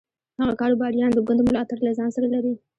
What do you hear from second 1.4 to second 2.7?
ملاتړ له ځان سره لري.